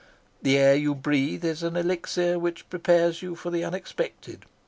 The 0.41 0.57
air 0.57 0.73
you 0.73 0.95
breathe 0.95 1.45
is 1.45 1.61
an 1.61 1.75
elixir 1.75 2.39
which 2.39 2.67
prepares 2.71 3.21
you 3.21 3.35
for 3.35 3.51
the 3.51 3.63
unexpected. 3.63 4.45